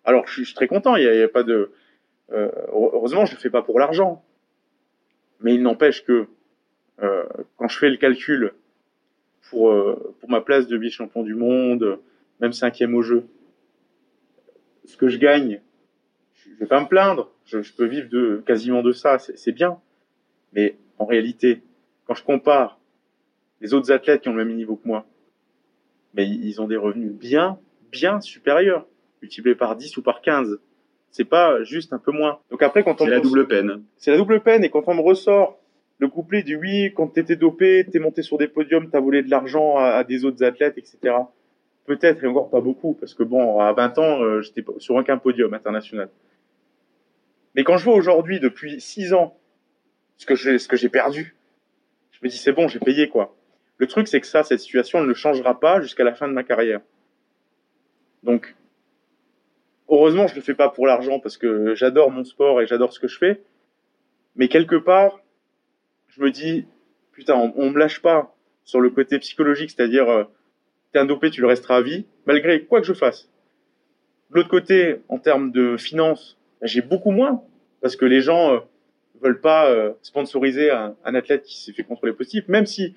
[0.06, 0.96] Alors, je suis, très content.
[0.96, 1.72] Il n'y a, pas de.
[2.32, 4.24] Euh, heureusement, je le fais pas pour l'argent.
[5.42, 6.28] Mais il n'empêche que
[7.02, 7.24] euh,
[7.58, 8.54] quand je fais le calcul
[9.50, 12.00] pour euh, pour ma place de vice-champion du monde,
[12.40, 13.28] même cinquième au jeu,
[14.86, 15.62] ce que je gagne,
[16.36, 17.32] je vais pas me plaindre.
[17.46, 19.80] Je, je peux vivre de quasiment de ça, c'est bien.
[20.54, 21.62] Mais en réalité,
[22.06, 22.80] quand je compare
[23.62, 25.06] les autres athlètes qui ont le même niveau que moi,
[26.14, 27.60] mais ils ont des revenus bien,
[27.92, 28.88] bien supérieurs,
[29.22, 30.60] multipliés par 10 ou par 15.
[31.18, 32.38] C'est pas juste un peu moins.
[32.52, 33.82] Donc après, quand on c'est la double peine.
[33.98, 35.58] C'est la double peine, et quand on me ressort
[35.98, 39.32] le couplet du oui, quand t'étais dopé, t'es monté sur des podiums, t'as volé de
[39.32, 41.16] l'argent à, des autres athlètes, etc.
[41.88, 45.18] Peut-être, et encore pas beaucoup, parce que bon, à 20 ans, euh, j'étais sur aucun
[45.18, 46.10] podium international.
[47.56, 49.40] Mais quand je vois aujourd'hui, depuis 6 ans,
[50.18, 51.36] ce que j'ai, ce que j'ai perdu,
[52.12, 53.36] je me dis c'est bon, j'ai payé quoi.
[53.78, 56.44] Le truc, c'est que ça, cette situation ne changera pas jusqu'à la fin de ma
[56.44, 56.82] carrière.
[58.22, 58.54] Donc,
[59.90, 63.00] heureusement, je le fais pas pour l'argent parce que j'adore mon sport et j'adore ce
[63.00, 63.42] que je fais.
[64.36, 65.20] Mais quelque part,
[66.08, 66.66] je me dis,
[67.12, 70.24] putain, on, ne me lâche pas sur le côté psychologique, c'est-à-dire, euh,
[70.92, 73.30] t'es un dopé, tu le resteras à vie, malgré quoi que je fasse.
[74.30, 77.44] De l'autre côté, en termes de finances, j'ai beaucoup moins
[77.82, 78.60] parce que les gens euh,
[79.22, 82.94] veulent pas euh, sponsoriser un, un, athlète qui s'est fait contrôler positif, même si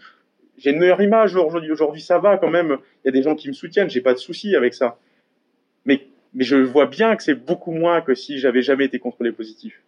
[0.61, 1.73] j'ai une meilleure image aujourd'hui.
[1.73, 2.79] Aujourd'hui, ça va quand même.
[3.03, 3.89] Il y a des gens qui me soutiennent.
[3.89, 4.99] J'ai pas de souci avec ça.
[5.87, 9.33] Mais, mais je vois bien que c'est beaucoup moins que si j'avais jamais été contrôlé
[9.33, 9.83] positif.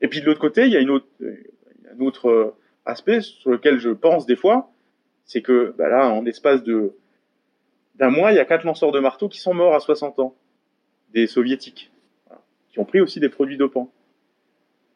[0.00, 2.54] Et puis de l'autre côté, il y a une autre, un autre euh,
[2.86, 4.72] aspect sur lequel je pense des fois,
[5.24, 6.94] c'est que bah là, en espace de
[7.96, 10.34] d'un mois, il y a quatre lanceurs de marteau qui sont morts à 60 ans,
[11.12, 11.90] des soviétiques,
[12.70, 13.92] qui ont pris aussi des produits dopants.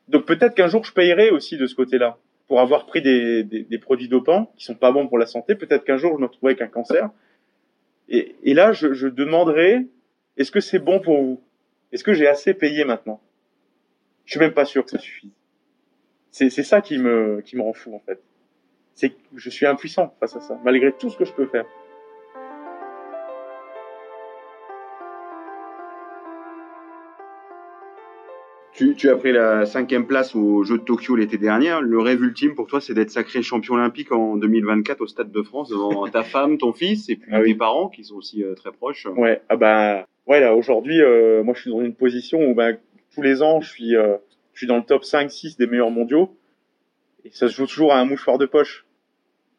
[0.09, 3.63] Donc peut-être qu'un jour je payerai aussi de ce côté-là pour avoir pris des, des,
[3.63, 5.55] des, produits dopants qui sont pas bons pour la santé.
[5.55, 7.11] Peut-être qu'un jour je me retrouverai avec un cancer.
[8.09, 9.87] Et, et là, je, je demanderai
[10.37, 11.41] est-ce que c'est bon pour vous?
[11.93, 13.21] Est-ce que j'ai assez payé maintenant?
[14.25, 15.31] Je suis même pas sûr que ça suffise.
[16.31, 18.21] C'est ça qui me qui me rend fou en fait.
[18.95, 21.65] C'est que je suis impuissant face à ça, malgré tout ce que je peux faire.
[28.73, 31.79] Tu, tu, as pris la cinquième place aux Jeux de Tokyo l'été dernier.
[31.81, 35.43] Le rêve ultime pour toi, c'est d'être sacré champion olympique en 2024 au Stade de
[35.43, 38.55] France devant ta femme, ton fils et puis ah tes parents qui sont aussi euh,
[38.55, 39.07] très proches.
[39.17, 42.73] Ouais, ah bah ouais là aujourd'hui, euh, moi je suis dans une position où bah,
[43.15, 44.17] tous les ans je suis euh,
[44.53, 46.37] je suis dans le top 5-6 des meilleurs mondiaux
[47.25, 48.87] et ça se joue toujours à un mouchoir de poche.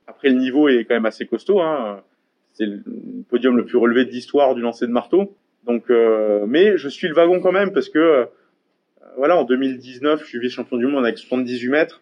[0.08, 1.62] Après le niveau est quand même assez costaud.
[1.62, 2.04] Hein.
[2.54, 2.84] C'est le
[3.30, 5.36] podium le plus relevé de l'histoire du lancer de marteau.
[5.66, 5.90] Donc,
[6.48, 8.30] mais je suis le wagon quand même parce que
[9.18, 12.02] voilà, en 2019, je suis vice-champion du monde avec 78 mètres.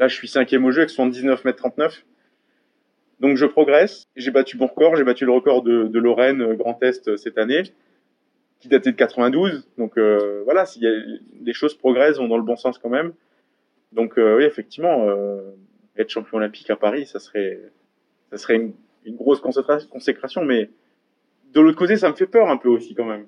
[0.00, 2.04] Là, je suis cinquième au jeu avec 79 mètres 39.
[3.20, 4.08] Donc, je progresse.
[4.16, 4.96] J'ai battu mon record.
[4.96, 7.62] J'ai battu le record de, de Lorraine euh, Grand Est euh, cette année,
[8.60, 9.68] qui datait de 92.
[9.76, 13.12] Donc, euh, voilà, s'il y les choses progressent, vont dans le bon sens quand même.
[13.92, 15.08] Donc, oui, effectivement,
[15.96, 17.58] être champion olympique à Paris, ça serait,
[18.30, 20.44] ça serait une grosse consécration.
[20.44, 20.68] Mais
[21.54, 23.24] de l'autre côté, ça me fait peur un peu aussi quand même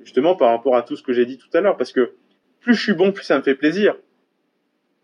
[0.00, 2.14] justement par rapport à tout ce que j'ai dit tout à l'heure, parce que
[2.60, 3.96] plus je suis bon, plus ça me fait plaisir.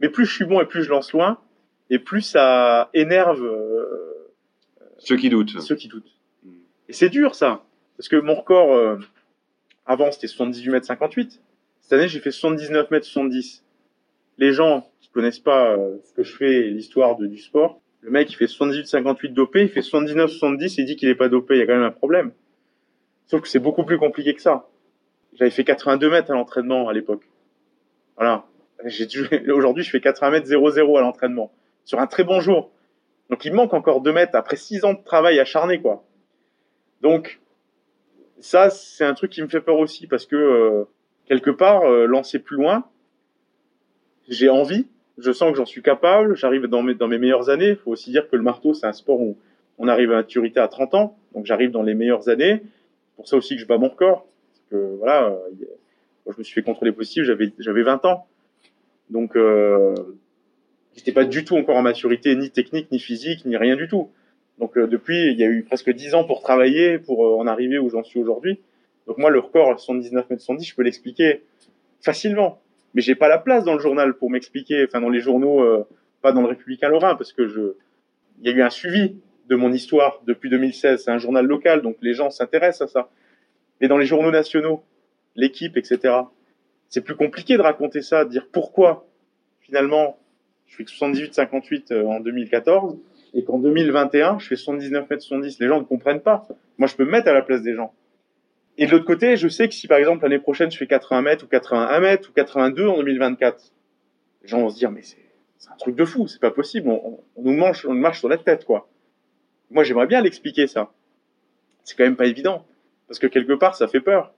[0.01, 1.39] Mais plus je suis bon et plus je lance loin,
[1.91, 4.33] et plus ça énerve euh,
[4.99, 5.61] ceux qui doutent.
[5.61, 6.13] Ceux qui doutent.
[6.45, 6.53] Hmm.
[6.89, 7.65] Et c'est dur ça,
[7.97, 8.99] parce que mon record euh,
[9.87, 11.41] avant c'était 78 mètres 58.
[11.81, 13.65] Cette année j'ai fait 79 mètres 70.
[14.39, 18.31] Les gens qui connaissent pas euh, ce que je fais, l'histoire du sport, le mec
[18.31, 21.29] il fait 78 58 dopé, il fait 79 70 et il dit qu'il est pas
[21.29, 22.33] dopé, il y a quand même un problème.
[23.27, 24.69] Sauf que c'est beaucoup plus compliqué que ça.
[25.35, 27.25] J'avais fait 82 mètres à l'entraînement à l'époque.
[28.17, 28.47] Voilà.
[29.53, 31.53] Aujourd'hui, je fais 80 mètres 0-0 à l'entraînement.
[31.85, 32.71] Sur un très bon jour.
[33.31, 36.05] Donc, il manque encore 2 mètres après 6 ans de travail acharné, quoi.
[37.01, 37.41] Donc,
[38.41, 40.85] ça, c'est un truc qui me fait peur aussi parce que, euh,
[41.27, 42.85] quelque part, euh, lancer plus loin,
[44.29, 44.87] j'ai envie,
[45.19, 47.71] je sens que j'en suis capable, j'arrive dans mes, meilleures années.
[47.71, 49.37] Il faut aussi dire que le marteau, c'est un sport où
[49.79, 52.63] on arrive à maturité à 30 ans, donc j'arrive dans les meilleures années.
[53.17, 54.27] Pour ça aussi que je bats mon record.
[54.71, 55.37] Que voilà, euh,
[56.27, 58.27] je me suis fait contrôler possible, j'avais j'avais 20 ans.
[59.11, 59.37] Donc
[60.97, 64.11] j'étais pas du tout encore en maturité, ni technique, ni physique, ni rien du tout.
[64.59, 67.47] Donc euh, depuis, il y a eu presque 10 ans pour travailler, pour euh, en
[67.47, 68.61] arriver où j'en suis aujourd'hui.
[69.07, 71.43] Donc moi, le record 79 mètres 110, je peux l'expliquer
[72.01, 72.61] facilement.
[72.95, 75.87] Mais j'ai pas la place dans le journal pour m'expliquer, enfin dans les journaux, euh,
[76.23, 77.75] pas dans le Républicain Lorrain, parce que je,
[78.41, 79.17] il y a eu un suivi
[79.49, 81.03] de mon histoire depuis 2016.
[81.05, 83.11] C'est un journal local, donc les gens s'intéressent à ça.
[83.81, 84.85] Mais dans les journaux nationaux,
[85.35, 86.15] l'équipe, etc.
[86.89, 89.07] C'est plus compliqué de raconter ça, de dire pourquoi
[89.61, 90.19] finalement
[90.77, 92.99] je fais 78-58 euh, en 2014
[93.35, 95.59] et qu'en 2021 je fais 79 mètres 70.
[95.61, 96.47] Les gens ne comprennent pas.
[96.79, 97.93] Moi, je peux me mettre à la place des gens.
[98.77, 101.23] Et de l'autre côté, je sais que si par exemple l'année prochaine je fais 80
[101.23, 103.73] mètres ou 81 mètres ou 82 en 2024,
[104.43, 105.17] les gens vont se dire mais c'est
[105.71, 108.65] un truc de fou, c'est pas possible, on, nous mange, on marche sur la tête
[108.65, 108.89] quoi.
[109.71, 110.91] Moi j'aimerais bien l'expliquer ça.
[111.85, 112.67] C'est quand même pas évident
[113.07, 114.35] parce que quelque part ça fait peur.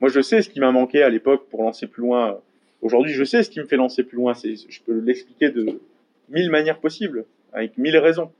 [0.00, 2.42] Moi je sais ce qui m'a manqué à l'époque pour lancer plus loin.
[2.82, 4.34] Aujourd'hui je sais ce qui me fait lancer plus loin.
[4.34, 5.80] C'est, je peux l'expliquer de
[6.28, 8.30] mille manières possibles, avec mille raisons.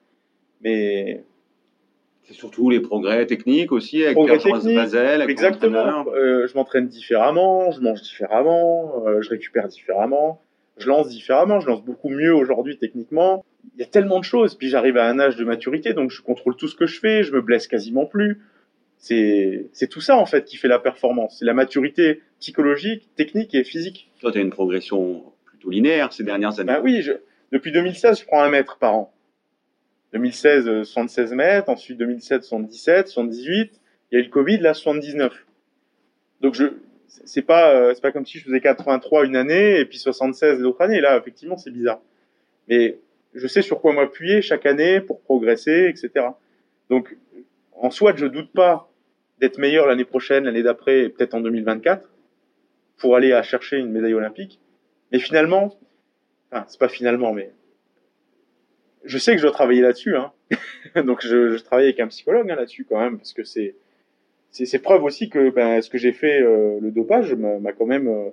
[0.63, 1.25] Mais
[2.25, 6.07] c'est surtout les progrès techniques aussi, avec progrès techniques, Basel, avec Exactement.
[6.15, 10.41] Euh, je m'entraîne différemment, je mange différemment, euh, je récupère différemment,
[10.79, 13.45] je lance différemment, je lance beaucoup mieux aujourd'hui techniquement.
[13.75, 16.23] Il y a tellement de choses, puis j'arrive à un âge de maturité, donc je
[16.23, 18.41] contrôle tout ce que je fais, je me blesse quasiment plus.
[18.99, 21.39] C'est, c'est tout ça en fait qui fait la performance.
[21.41, 24.11] C'est la maturité psychologique, technique et physique.
[24.21, 26.73] Toi, tu as une progression plutôt linéaire ces dernières années.
[26.73, 27.13] Ben oui, je,
[27.53, 29.15] depuis 2016, je prends un mètre par an.
[30.13, 35.47] 2016, 76 mètres, ensuite 2007, 77, 78, il y a eu le Covid, là, 79.
[36.41, 36.65] Donc je,
[37.07, 40.59] c'est pas, euh, c'est pas comme si je faisais 83 une année et puis 76
[40.59, 41.01] l'autre année.
[41.01, 42.01] Là, effectivement, c'est bizarre.
[42.69, 42.99] Mais
[43.35, 46.27] je sais sur quoi m'appuyer chaque année pour progresser, etc.
[46.91, 47.17] Donc,
[47.73, 48.91] en soi, je doute pas
[49.41, 52.12] d'être meilleur l'année prochaine, l'année d'après, peut-être en 2024,
[52.97, 54.61] pour aller à chercher une médaille olympique.
[55.11, 55.79] Mais finalement,
[56.51, 57.53] enfin, c'est pas finalement, mais
[59.05, 60.33] je sais que je dois travailler là-dessus, hein.
[61.05, 63.75] donc je, je, travaille avec un psychologue hein, là-dessus quand même, parce que c'est
[64.53, 68.07] c'est preuve aussi que ben, ce que j'ai fait, euh, le dopage, m'a quand même,
[68.07, 68.29] euh,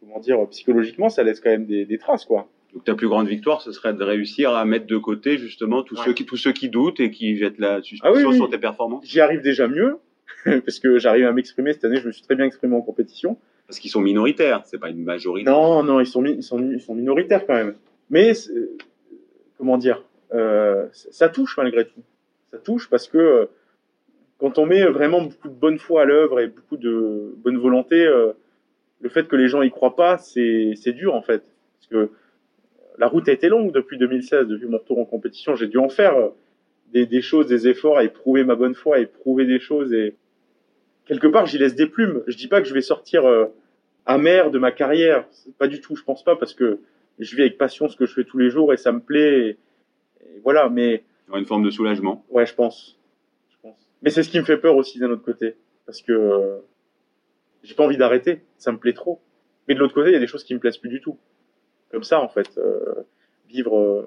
[0.00, 2.48] comment dire, psychologiquement, ça laisse quand même des, des, traces, quoi.
[2.72, 5.94] Donc ta plus grande victoire, ce serait de réussir à mettre de côté justement tous
[5.94, 9.06] ceux qui tous ceux qui doutent et qui jettent la suspicion ah sur tes performances.
[9.06, 9.98] J'y arrive déjà mieux
[10.44, 12.00] parce que j'arrive à m'exprimer cette année.
[12.00, 13.38] Je me suis très bien exprimé en compétition.
[13.66, 15.50] Parce qu'ils sont minoritaires, c'est pas une majorité.
[15.50, 17.74] Non, non, ils sont ils sont ils sont minoritaires quand même.
[18.10, 18.32] Mais
[19.56, 20.02] comment dire,
[20.34, 22.02] euh, ça touche malgré tout.
[22.50, 23.46] Ça touche parce que euh,
[24.38, 28.04] quand on met vraiment beaucoup de bonne foi à l'œuvre et beaucoup de bonne volonté,
[28.06, 28.32] euh,
[29.00, 31.42] le fait que les gens y croient pas, c'est dur en fait.
[31.78, 32.10] Parce que
[32.98, 35.56] la route a été longue depuis 2016, depuis mon retour en compétition.
[35.56, 36.14] J'ai dû en faire
[36.92, 39.92] des, des, choses, des efforts à éprouver ma bonne foi, à éprouver des choses.
[39.92, 40.14] Et
[41.06, 42.22] quelque part, j'y laisse des plumes.
[42.26, 43.24] Je dis pas que je vais sortir
[44.06, 45.26] amer de ma carrière.
[45.58, 46.80] Pas du tout, je pense pas, parce que
[47.18, 49.50] je vis avec passion ce que je fais tous les jours et ça me plaît.
[49.50, 49.58] Et,
[50.42, 51.04] voilà, mais.
[51.32, 52.24] Une forme de soulagement.
[52.28, 52.98] Ouais, je pense.
[53.50, 53.76] Je pense.
[54.02, 55.56] Mais c'est ce qui me fait peur aussi d'un autre côté.
[55.86, 56.58] Parce que euh,
[57.62, 58.42] j'ai pas envie d'arrêter.
[58.58, 59.20] Ça me plaît trop.
[59.66, 61.18] Mais de l'autre côté, il y a des choses qui me plaisent plus du tout.
[61.90, 62.58] Comme ça, en fait.
[62.58, 63.04] Euh,
[63.48, 64.04] vivre, euh,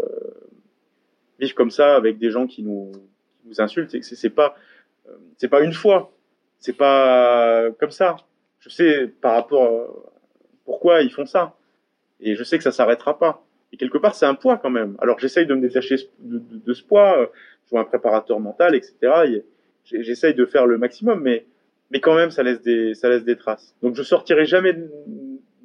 [1.40, 2.92] vivre comme ça avec des gens qui nous,
[3.42, 4.56] qui nous insultent, c'est pas,
[5.38, 6.12] c'est pas une fois.
[6.60, 8.18] C'est pas comme ça.
[8.60, 9.88] Je sais par rapport à
[10.66, 11.56] pourquoi ils font ça.
[12.20, 13.44] Et je sais que ça s'arrêtera pas.
[13.72, 14.96] Et quelque part, c'est un poids quand même.
[15.00, 17.18] Alors j'essaye de me détacher de ce poids.
[17.20, 17.28] Euh,
[17.66, 18.96] je vois un préparateur mental, etc.
[19.84, 21.46] J'essaye de faire le maximum, mais
[21.92, 23.76] mais quand même, ça laisse des ça laisse des traces.
[23.82, 24.90] Donc je sortirai jamais de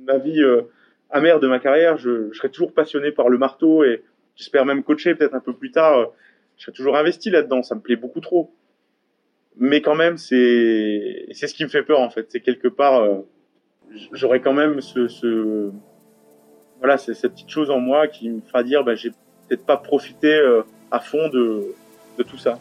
[0.05, 0.63] ma vie euh,
[1.11, 1.97] amère de ma carrière.
[1.97, 4.03] Je, je, serai toujours passionné par le marteau et
[4.37, 5.99] j'espère même coacher peut-être un peu plus tard.
[5.99, 6.07] Euh,
[6.57, 7.63] je serai toujours investi là-dedans.
[7.63, 8.53] Ça me plaît beaucoup trop.
[9.59, 12.27] Mais quand même, c'est c'est ce qui me fait peur en fait.
[12.31, 13.19] C'est quelque part, euh,
[14.13, 15.71] j'aurais quand même ce, ce
[16.79, 19.11] voilà, c'est cette petite chose en moi qui me fera dire, bah, j'ai
[19.49, 21.75] peut-être pas profité euh, à fond de,
[22.19, 22.59] de tout ça.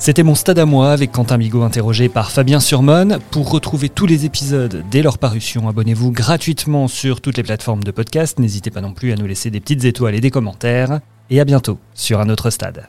[0.00, 3.18] C'était mon stade à moi avec Quentin Bigot interrogé par Fabien Surmon.
[3.30, 7.90] Pour retrouver tous les épisodes dès leur parution, abonnez-vous gratuitement sur toutes les plateformes de
[7.90, 8.38] podcast.
[8.38, 11.00] N'hésitez pas non plus à nous laisser des petites étoiles et des commentaires.
[11.28, 12.88] Et à bientôt sur un autre stade.